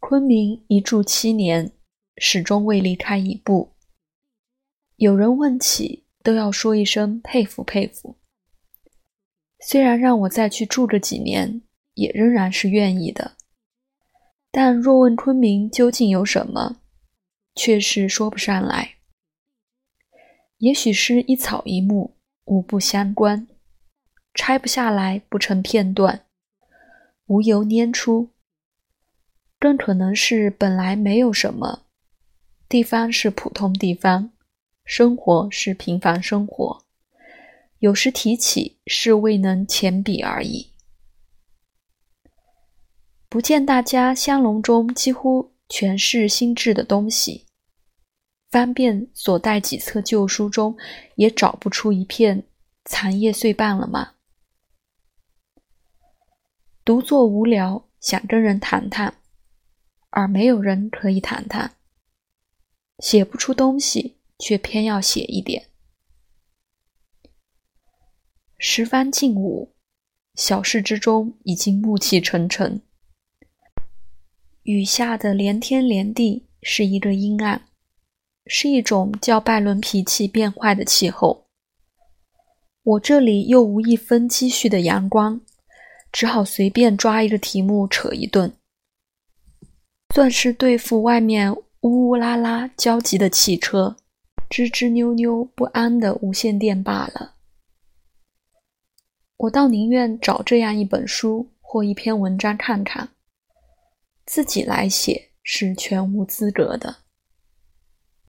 [0.00, 1.72] 昆明一住七年，
[2.16, 3.74] 始终未离开一步。
[4.96, 8.16] 有人问起，都要说一声佩服佩服。
[9.60, 11.62] 虽然让我再去住个几年，
[11.94, 13.36] 也仍然是愿意的。
[14.50, 16.80] 但若问昆明究竟有什么，
[17.54, 18.96] 却是说不上来。
[20.56, 23.46] 也许是一草一木，无不相关，
[24.34, 26.24] 拆不下来，不成片段，
[27.26, 28.30] 无由拈出。
[29.60, 31.82] 更可能是本来没有什么，
[32.66, 34.32] 地方是普通地方，
[34.86, 36.82] 生活是平凡生活，
[37.80, 40.72] 有时提起是未能前笔而已。
[43.28, 47.46] 不见大家香笼中几乎全是新制的东西，
[48.50, 50.74] 翻遍所带几册旧书中，
[51.16, 52.42] 也找不出一片
[52.86, 54.14] 残叶碎瓣了吗？
[56.82, 59.14] 独坐无聊，想跟人谈谈，
[60.10, 61.76] 而没有人可以谈谈。
[62.98, 65.68] 写不出东西，却偏要写一点。
[68.58, 69.72] 十番劲舞，
[70.34, 72.82] 小事之中已经暮气沉沉。
[74.64, 77.66] 雨下的连天连地是一个阴暗，
[78.46, 81.46] 是一种叫拜伦脾气变坏的气候。
[82.82, 85.40] 我这里又无一分积蓄的阳光，
[86.12, 88.52] 只好随便抓一个题目扯一顿，
[90.12, 93.96] 算是对付外面呜呜啦啦焦急的汽车、
[94.48, 97.34] 吱吱扭扭不安的无线电罢了。
[99.36, 103.10] 我倒宁愿找这样一本书或一篇文章看看。
[104.26, 107.09] 自己来写是全无资格的。